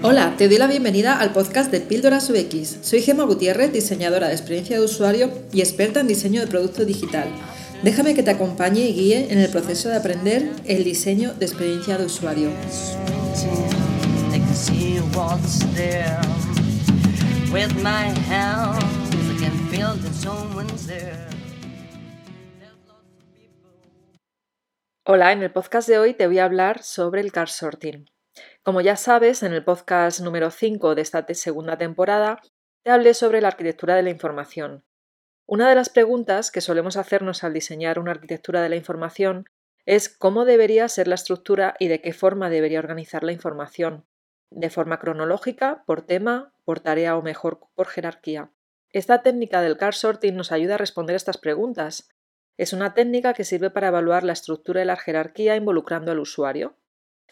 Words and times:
Hola, 0.00 0.36
te 0.38 0.46
doy 0.46 0.58
la 0.58 0.68
bienvenida 0.68 1.18
al 1.18 1.32
podcast 1.32 1.72
de 1.72 1.80
Píldoras 1.80 2.30
UX. 2.30 2.78
Soy 2.82 3.02
Gemma 3.02 3.24
Gutiérrez, 3.24 3.72
diseñadora 3.72 4.28
de 4.28 4.32
experiencia 4.34 4.78
de 4.78 4.84
usuario 4.84 5.28
y 5.52 5.60
experta 5.60 5.98
en 5.98 6.06
diseño 6.06 6.40
de 6.40 6.46
producto 6.46 6.84
digital. 6.84 7.28
Déjame 7.82 8.14
que 8.14 8.22
te 8.22 8.30
acompañe 8.30 8.82
y 8.82 8.92
guíe 8.92 9.32
en 9.32 9.40
el 9.40 9.50
proceso 9.50 9.88
de 9.88 9.96
aprender 9.96 10.52
el 10.66 10.84
diseño 10.84 11.34
de 11.34 11.46
experiencia 11.46 11.98
de 11.98 12.04
usuario. 12.04 12.50
Hola, 25.04 25.32
en 25.32 25.42
el 25.42 25.50
podcast 25.50 25.88
de 25.88 25.98
hoy 25.98 26.14
te 26.14 26.28
voy 26.28 26.38
a 26.38 26.44
hablar 26.44 26.84
sobre 26.84 27.20
el 27.20 27.32
car 27.32 27.48
sorting. 27.48 28.08
Como 28.62 28.80
ya 28.80 28.96
sabes, 28.96 29.42
en 29.42 29.52
el 29.52 29.64
podcast 29.64 30.20
número 30.20 30.50
5 30.50 30.94
de 30.94 31.02
esta 31.02 31.26
segunda 31.34 31.78
temporada 31.78 32.40
te 32.84 32.90
hablé 32.90 33.14
sobre 33.14 33.40
la 33.40 33.48
arquitectura 33.48 33.94
de 33.94 34.02
la 34.02 34.10
información. 34.10 34.84
Una 35.46 35.68
de 35.68 35.74
las 35.74 35.88
preguntas 35.88 36.50
que 36.50 36.60
solemos 36.60 36.96
hacernos 36.96 37.42
al 37.42 37.54
diseñar 37.54 37.98
una 37.98 38.10
arquitectura 38.10 38.60
de 38.60 38.68
la 38.68 38.76
información 38.76 39.46
es 39.86 40.10
cómo 40.10 40.44
debería 40.44 40.86
ser 40.88 41.08
la 41.08 41.14
estructura 41.14 41.74
y 41.78 41.88
de 41.88 42.02
qué 42.02 42.12
forma 42.12 42.50
debería 42.50 42.78
organizar 42.78 43.24
la 43.24 43.32
información, 43.32 44.04
de 44.50 44.68
forma 44.68 44.98
cronológica, 44.98 45.82
por 45.86 46.02
tema, 46.02 46.52
por 46.64 46.80
tarea 46.80 47.16
o 47.16 47.22
mejor 47.22 47.60
por 47.74 47.86
jerarquía. 47.86 48.50
Esta 48.92 49.22
técnica 49.22 49.62
del 49.62 49.78
car 49.78 49.94
sorting 49.94 50.36
nos 50.36 50.52
ayuda 50.52 50.74
a 50.74 50.78
responder 50.78 51.16
estas 51.16 51.38
preguntas. 51.38 52.10
Es 52.58 52.74
una 52.74 52.92
técnica 52.92 53.32
que 53.32 53.44
sirve 53.44 53.70
para 53.70 53.88
evaluar 53.88 54.24
la 54.24 54.32
estructura 54.32 54.80
de 54.80 54.86
la 54.86 54.96
jerarquía 54.96 55.56
involucrando 55.56 56.12
al 56.12 56.18
usuario. 56.18 56.76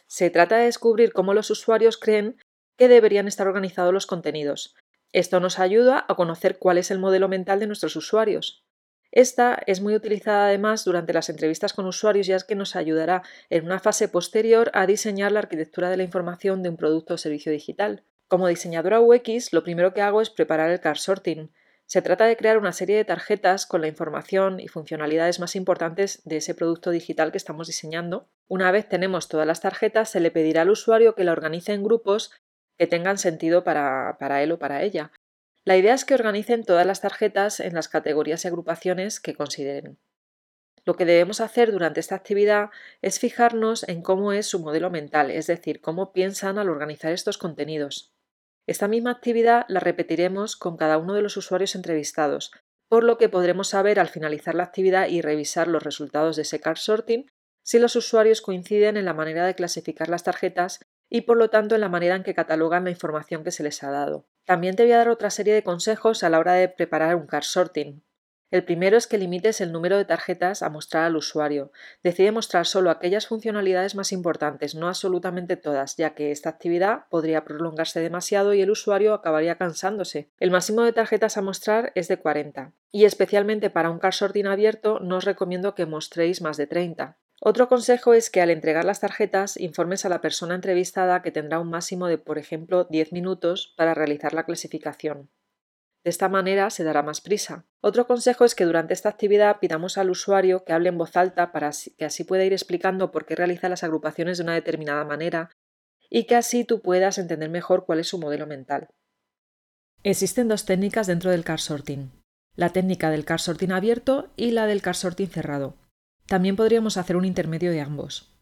Se 0.07 0.31
trata 0.31 0.57
de 0.57 0.67
descubrir 0.67 1.13
cómo 1.13 1.35
los 1.35 1.51
usuarios 1.51 1.97
creen 1.97 2.37
que 2.77 2.89
deberían 2.89 3.29
estar 3.29 3.47
organizados 3.47 3.93
los 3.93 4.07
contenidos. 4.07 4.75
Esto 5.13 5.41
nos 5.41 5.59
ayuda 5.59 6.05
a 6.09 6.15
conocer 6.15 6.59
cuál 6.59 6.79
es 6.79 6.91
el 6.91 6.99
modelo 6.99 7.29
mental 7.29 7.61
de 7.61 7.67
nuestros 7.67 7.97
usuarios. 7.97 8.65
Esta 9.13 9.59
es 9.67 9.81
muy 9.81 9.95
utilizada 9.95 10.47
además 10.47 10.85
durante 10.85 11.13
las 11.13 11.31
entrevistas 11.31 11.73
con 11.73 11.87
usuarios 11.87 12.27
ya 12.27 12.39
que 12.41 12.55
nos 12.55 12.77
ayudará 12.77 13.23
en 13.49 13.65
una 13.65 13.79
fase 13.79 14.09
posterior 14.09 14.71
a 14.75 14.87
diseñar 14.87 15.33
la 15.33 15.39
arquitectura 15.39 15.89
de 15.89 15.97
la 15.97 16.03
información 16.03 16.63
de 16.63 16.69
un 16.69 16.77
producto 16.77 17.15
o 17.15 17.19
servicio 17.19 17.51
digital. 17.51 18.05
Como 18.29 18.49
diseñadora 18.49 19.01
UX, 19.01 19.53
lo 19.53 19.63
primero 19.63 19.95
que 19.95 20.03
hago 20.03 20.21
es 20.21 20.31
preparar 20.31 20.71
el 20.71 20.81
card 20.81 20.99
sorting. 20.99 21.51
Se 21.89 22.03
trata 22.03 22.27
de 22.27 22.37
crear 22.37 22.59
una 22.59 22.73
serie 22.73 22.97
de 22.97 23.05
tarjetas 23.05 23.65
con 23.65 23.81
la 23.81 23.87
información 23.87 24.59
y 24.59 24.67
funcionalidades 24.67 25.39
más 25.39 25.55
importantes 25.55 26.21
de 26.25 26.39
ese 26.39 26.55
producto 26.55 26.91
digital 26.91 27.31
que 27.31 27.39
estamos 27.39 27.69
diseñando. 27.69 28.29
Una 28.49 28.73
vez 28.73 28.89
tenemos 28.89 29.29
todas 29.29 29.47
las 29.47 29.61
tarjetas, 29.61 30.11
se 30.11 30.19
le 30.19 30.33
pedirá 30.33 30.63
al 30.63 30.71
usuario 30.71 31.15
que 31.15 31.23
la 31.23 31.33
organice 31.33 31.75
en 31.75 31.85
grupos 31.85 32.33
que 32.77 32.89
tengan 32.89 33.19
sentido 33.19 33.63
para, 33.63 34.17
para 34.19 34.43
él 34.43 34.51
o 34.51 34.59
para 34.59 34.83
ella. 34.83 35.13
La 35.65 35.77
idea 35.77 35.95
es 35.95 36.05
que 36.05 36.15
organicen 36.15 36.65
todas 36.65 36.87
las 36.87 37.01
tarjetas 37.01 37.61
en 37.61 37.75
las 37.75 37.89
categorías 37.89 38.45
y 38.45 38.49
agrupaciones 38.49 39.21
que 39.21 39.35
consideren. 39.35 39.99
Lo 40.85 40.97
que 40.97 41.05
debemos 41.05 41.41
hacer 41.41 41.73
durante 41.73 42.01
esta 42.01 42.15
actividad 42.15 42.71
es 43.03 43.19
fijarnos 43.19 43.89
en 43.89 44.03
cómo 44.03 44.33
es 44.33 44.47
su 44.47 44.61
modelo 44.61 44.91
mental, 44.91 45.31
es 45.31 45.47
decir, 45.49 45.81
cómo 45.81 46.13
piensan 46.13 46.59
al 46.59 46.69
organizar 46.69 47.13
estos 47.13 47.39
contenidos. 47.39 48.16
Esta 48.67 48.89
misma 48.89 49.13
actividad 49.13 49.65
la 49.69 49.81
repetiremos 49.81 50.57
con 50.57 50.77
cada 50.77 50.99
uno 50.99 51.15
de 51.15 51.23
los 51.23 51.37
usuarios 51.37 51.75
entrevistados, 51.75 52.51
por 52.89 53.05
lo 53.05 53.19
que 53.19 53.29
podremos 53.29 53.69
saber 53.69 54.01
al 54.01 54.09
finalizar 54.09 54.55
la 54.55 54.65
actividad 54.65 55.09
y 55.09 55.23
revisar 55.23 55.69
los 55.69 55.83
resultados 55.83 56.37
de 56.37 56.43
ese 56.43 56.61
card 56.61 56.77
sorting 56.77 57.27
si 57.63 57.81
los 57.81 57.97
usuarios 57.97 58.43
coinciden 58.43 58.97
en 58.97 59.05
la 59.05 59.15
manera 59.15 59.45
de 59.45 59.57
clasificar 59.57 60.09
las 60.09 60.23
tarjetas 60.23 60.81
y 61.09 61.23
por 61.23 61.37
lo 61.37 61.51
tanto 61.51 61.75
en 61.75 61.81
la 61.81 61.89
manera 61.89 62.15
en 62.15 62.23
que 62.23 62.35
catalogan 62.35 62.85
la 62.85 62.91
información 62.91 63.43
que 63.43 63.51
se 63.51 63.65
les 63.65 63.83
ha 63.83 63.91
dado. 63.91 64.29
También 64.45 64.77
te 64.77 64.85
voy 64.85 64.93
a 64.93 64.99
dar 64.99 65.09
otra 65.09 65.31
serie 65.31 65.55
de 65.55 65.65
consejos 65.65 66.23
a 66.23 66.31
la 66.31 66.39
hora 66.39 66.53
de 66.53 66.69
preparar 66.69 67.17
un 67.17 67.27
card 67.27 67.43
sorting. 67.43 68.06
El 68.53 68.65
primero 68.65 68.97
es 68.97 69.09
que 69.09 69.19
limites 69.19 69.61
el 69.61 69.73
número 69.73 69.97
de 69.97 70.05
tarjetas 70.05 70.63
a 70.63 70.71
mostrar 70.71 71.05
al 71.05 71.17
usuario. 71.17 71.73
Decide 72.05 72.31
mostrar 72.31 72.65
solo 72.65 72.91
aquellas 72.91 73.27
funcionalidades 73.27 73.97
más 73.97 74.13
importantes, 74.13 74.77
no 74.77 74.87
absolutamente 74.87 75.57
todas, 75.57 75.97
ya 75.97 76.15
que 76.15 76.31
esta 76.31 76.51
actividad 76.51 77.07
podría 77.11 77.45
prolongarse 77.45 78.01
demasiado 78.01 78.55
y 78.55 78.63
el 78.63 78.71
usuario 78.71 79.15
acabaría 79.15 79.57
cansándose. 79.57 80.31
El 80.39 80.53
máximo 80.53 80.83
de 80.83 80.93
tarjetas 80.93 81.37
a 81.37 81.43
mostrar 81.43 81.91
es 81.97 82.07
de 82.07 82.19
40. 82.19 82.73
Y 82.93 83.05
especialmente 83.05 83.69
para 83.69 83.91
un 83.91 83.99
car 83.99 84.15
sorting 84.15 84.47
abierto 84.47 85.01
no 85.01 85.17
os 85.17 85.25
recomiendo 85.25 85.75
que 85.75 85.87
mostréis 85.87 86.41
más 86.41 86.57
de 86.57 86.69
30. 86.69 87.17
Otro 87.41 87.69
consejo 87.69 88.15
es 88.15 88.31
que 88.31 88.41
al 88.41 88.51
entregar 88.51 88.85
las 88.85 89.01
tarjetas 89.01 89.59
informes 89.59 90.05
a 90.05 90.09
la 90.09 90.21
persona 90.21 90.55
entrevistada 90.55 91.21
que 91.21 91.33
tendrá 91.33 91.59
un 91.59 91.69
máximo 91.69 92.07
de, 92.07 92.17
por 92.17 92.39
ejemplo, 92.39 92.85
10 92.85 93.13
minutos 93.13 93.75
para 93.77 93.93
realizar 93.93 94.33
la 94.33 94.45
clasificación. 94.45 95.29
De 96.07 96.11
esta 96.11 96.29
manera 96.29 96.71
se 96.71 96.85
dará 96.85 97.03
más 97.03 97.21
prisa. 97.21 97.67
Otro 97.81 98.07
consejo 98.07 98.45
es 98.45 98.55
que 98.55 98.65
durante 98.65 98.95
esta 98.95 99.09
actividad 99.09 99.59
pidamos 99.59 99.99
al 99.99 100.09
usuario 100.09 100.63
que 100.63 100.73
hable 100.73 100.91
en 100.91 100.99
voz 100.99 101.17
alta 101.17 101.51
para 101.51 101.73
que 101.99 102.05
así 102.05 102.23
pueda 102.23 102.45
ir 102.45 102.53
explicando 102.53 103.11
por 103.11 103.27
qué 103.27 103.35
realiza 103.35 103.69
las 103.69 103.83
agrupaciones 103.83 104.39
de 104.39 104.45
una 104.45 104.55
determinada 104.55 105.05
manera 105.05 105.51
y 106.09 106.29
que 106.29 106.37
así 106.37 106.65
tú 106.65 106.81
puedas 106.81 107.19
entender 107.19 107.51
mejor 107.51 107.87
cuál 107.87 107.99
es 107.99 108.07
su 108.07 108.19
modelo 108.19 108.47
mental. 108.47 108.87
Existen 110.05 110.47
dos 110.47 110.65
técnicas 110.65 111.09
dentro 111.09 111.33
del 111.33 111.43
car 111.43 111.59
sorting, 111.59 112.13
la 112.55 112.69
técnica 112.69 113.11
del 113.11 113.25
car 113.25 113.41
sorting 113.41 113.73
abierto 113.73 114.31
y 114.37 114.53
la 114.53 114.67
del 114.67 114.83
car 114.83 114.95
sorting 114.95 115.27
cerrado. 115.27 115.75
También 116.29 116.55
podríamos 116.55 116.99
hacer 116.99 117.17
un 117.17 117.25
intermedio 117.25 117.73
de 117.73 117.81
ambos. 117.81 118.36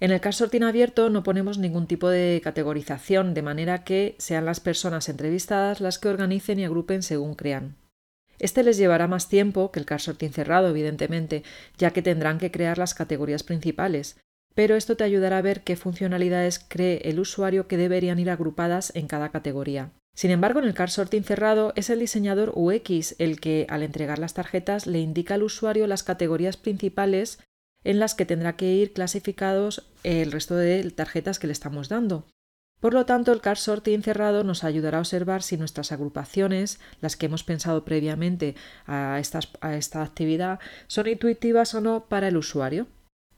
En 0.00 0.12
el 0.12 0.20
caso 0.20 0.44
sorting 0.44 0.62
abierto 0.62 1.10
no 1.10 1.22
ponemos 1.22 1.58
ningún 1.58 1.86
tipo 1.86 2.08
de 2.08 2.40
categorización, 2.42 3.34
de 3.34 3.42
manera 3.42 3.84
que 3.84 4.14
sean 4.18 4.46
las 4.46 4.58
personas 4.58 5.10
entrevistadas 5.10 5.82
las 5.82 5.98
que 5.98 6.08
organicen 6.08 6.58
y 6.58 6.64
agrupen 6.64 7.02
según 7.02 7.34
crean. 7.34 7.76
Este 8.38 8.62
les 8.62 8.78
llevará 8.78 9.06
más 9.06 9.28
tiempo 9.28 9.70
que 9.70 9.78
el 9.78 9.84
car 9.84 10.00
sorting 10.00 10.32
cerrado, 10.32 10.70
evidentemente, 10.70 11.44
ya 11.76 11.90
que 11.90 12.00
tendrán 12.00 12.38
que 12.38 12.50
crear 12.50 12.78
las 12.78 12.94
categorías 12.94 13.42
principales, 13.42 14.16
pero 14.54 14.74
esto 14.74 14.96
te 14.96 15.04
ayudará 15.04 15.36
a 15.36 15.42
ver 15.42 15.60
qué 15.60 15.76
funcionalidades 15.76 16.64
cree 16.66 17.02
el 17.04 17.20
usuario 17.20 17.68
que 17.68 17.76
deberían 17.76 18.18
ir 18.18 18.30
agrupadas 18.30 18.96
en 18.96 19.06
cada 19.06 19.28
categoría. 19.28 19.90
Sin 20.16 20.30
embargo, 20.30 20.60
en 20.60 20.66
el 20.66 20.74
car 20.74 20.90
sorting 20.90 21.24
cerrado 21.24 21.74
es 21.76 21.90
el 21.90 22.00
diseñador 22.00 22.52
UX 22.54 23.16
el 23.18 23.38
que, 23.38 23.66
al 23.68 23.82
entregar 23.82 24.18
las 24.18 24.32
tarjetas, 24.32 24.86
le 24.86 25.00
indica 25.00 25.34
al 25.34 25.42
usuario 25.42 25.86
las 25.86 26.02
categorías 26.02 26.56
principales 26.56 27.38
en 27.84 27.98
las 27.98 28.14
que 28.14 28.26
tendrá 28.26 28.56
que 28.56 28.72
ir 28.72 28.92
clasificados 28.92 29.88
el 30.02 30.32
resto 30.32 30.56
de 30.56 30.90
tarjetas 30.90 31.38
que 31.38 31.46
le 31.46 31.52
estamos 31.52 31.88
dando. 31.88 32.26
Por 32.80 32.94
lo 32.94 33.04
tanto, 33.04 33.32
el 33.32 33.42
card 33.42 33.58
sorting 33.58 34.02
cerrado 34.02 34.42
nos 34.42 34.64
ayudará 34.64 34.98
a 34.98 35.00
observar 35.02 35.42
si 35.42 35.58
nuestras 35.58 35.92
agrupaciones, 35.92 36.80
las 37.02 37.16
que 37.16 37.26
hemos 37.26 37.44
pensado 37.44 37.84
previamente 37.84 38.54
a, 38.86 39.20
a 39.60 39.76
esta 39.76 40.02
actividad, 40.02 40.60
son 40.86 41.06
intuitivas 41.06 41.74
o 41.74 41.82
no 41.82 42.06
para 42.06 42.28
el 42.28 42.38
usuario. 42.38 42.86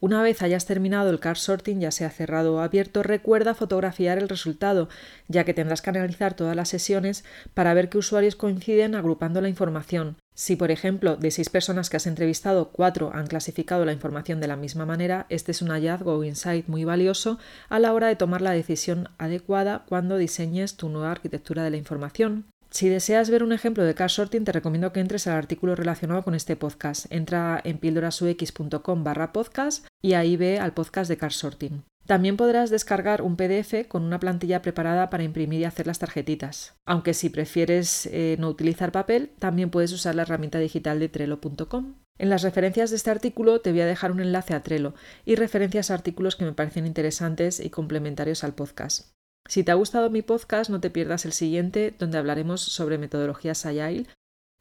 Una 0.03 0.21
vez 0.21 0.43
hayas 0.43 0.67
terminado 0.67 1.11
el 1.11 1.21
card 1.21 1.37
sorting, 1.37 1.79
ya 1.79 1.93
sea 1.93 2.11
cerrado 2.11 2.57
o 2.57 2.59
abierto, 2.59 3.05
recuerda 3.05 3.55
fotografiar 3.55 4.19
el 4.19 4.29
resultado, 4.29 4.89
ya 5.29 5.45
que 5.45 5.55
tendrás 5.55 5.81
que 5.81 5.91
analizar 5.91 6.35
todas 6.35 6.57
las 6.57 6.71
sesiones 6.71 7.25
para 7.55 7.73
ver 7.73 7.89
qué 7.89 7.99
usuarios 7.99 8.35
coinciden 8.35 8.97
agrupando 8.97 9.41
la 9.41 9.49
información. 9.49 10.17
Si, 10.35 10.57
por 10.57 10.73
ejemplo, 10.73 11.15
de 11.15 11.31
seis 11.31 11.51
personas 11.51 11.89
que 11.89 11.99
has 11.99 12.09
entrevistado, 12.09 12.71
cuatro 12.73 13.13
han 13.15 13.29
clasificado 13.29 13.85
la 13.85 13.93
información 13.93 14.41
de 14.41 14.49
la 14.49 14.57
misma 14.57 14.87
manera, 14.87 15.27
este 15.29 15.53
es 15.53 15.63
un 15.63 15.69
hallazgo 15.69 16.19
o 16.19 16.25
insight 16.25 16.67
muy 16.67 16.83
valioso 16.83 17.39
a 17.69 17.79
la 17.79 17.93
hora 17.93 18.09
de 18.09 18.17
tomar 18.17 18.43
la 18.43 18.51
decisión 18.51 19.09
adecuada 19.19 19.85
cuando 19.87 20.17
diseñes 20.17 20.77
tu 20.77 20.89
nueva 20.89 21.13
arquitectura 21.13 21.63
de 21.63 21.71
la 21.71 21.77
información. 21.77 22.52
Si 22.73 22.89
deseas 22.89 23.29
ver 23.29 23.43
un 23.43 23.53
ejemplo 23.53 23.85
de 23.85 23.95
car 23.95 24.11
sorting, 24.11 24.45
te 24.45 24.53
recomiendo 24.53 24.95
que 24.95 25.01
entres 25.01 25.27
al 25.27 25.37
artículo 25.37 25.77
relacionado 25.77 26.23
con 26.23 26.35
este 26.35 26.57
podcast. 26.57 27.05
Entra 27.11 27.61
en 27.65 27.77
píldorasux.com 27.77 29.05
barra 29.05 29.35
podcast 29.35 29.87
y 30.01 30.15
ahí 30.15 30.39
ve 30.39 30.59
al 30.59 30.73
podcast 30.73 31.11
de 31.11 31.19
car 31.19 31.35
sorting. 31.35 31.85
También 32.07 32.39
podrás 32.39 32.71
descargar 32.71 33.21
un 33.21 33.37
PDF 33.37 33.87
con 33.89 34.05
una 34.05 34.19
plantilla 34.19 34.63
preparada 34.63 35.11
para 35.11 35.23
imprimir 35.23 35.61
y 35.61 35.65
hacer 35.65 35.87
las 35.87 35.99
tarjetitas. 35.99 36.75
Aunque 36.87 37.13
si 37.13 37.29
prefieres 37.29 38.07
eh, 38.07 38.37
no 38.39 38.49
utilizar 38.49 38.91
papel, 38.91 39.33
también 39.39 39.69
puedes 39.69 39.93
usar 39.93 40.15
la 40.15 40.23
herramienta 40.23 40.59
digital 40.59 40.99
de 40.99 41.11
Trello.com. 41.11 41.97
En 42.19 42.31
las 42.31 42.43
referencias 42.43 42.89
de 42.89 42.97
este 42.97 43.11
artículo 43.11 43.61
te 43.61 43.71
voy 43.73 43.83
a 43.83 43.87
dejar 43.87 44.13
un 44.13 44.21
enlace 44.21 44.55
a 44.55 44.63
Trello 44.63 44.95
y 45.27 45.35
referencias 45.35 45.91
a 45.91 45.95
artículos 45.95 46.37
que 46.37 46.47
me 46.47 46.55
parecen 46.55 46.87
interesantes 46.87 47.61
y 47.61 47.69
complementarios 47.69 48.45
al 48.45 48.55
podcast. 48.55 49.13
Si 49.53 49.65
te 49.65 49.71
ha 49.71 49.75
gustado 49.75 50.09
mi 50.09 50.23
podcast, 50.23 50.71
no 50.71 50.81
te 50.81 50.89
pierdas 50.89 51.27
el 51.27 51.35
siguiente, 51.35 51.95
donde 51.99 52.17
hablaremos 52.17 52.63
sobre 52.63 52.97
metodologías 52.97 53.67
Agile 53.67 54.07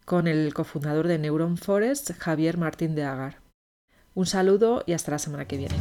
con 0.03 0.27
el 0.27 0.53
cofundador 0.53 1.07
de 1.07 1.17
Neuron 1.17 1.55
Forest, 1.55 2.11
Javier 2.19 2.57
Martín 2.57 2.93
de 2.93 3.05
Agar. 3.05 3.37
Un 4.15 4.25
saludo 4.25 4.83
y 4.85 4.91
hasta 4.91 5.11
la 5.11 5.19
semana 5.19 5.47
que 5.47 5.55
viene. 5.55 5.75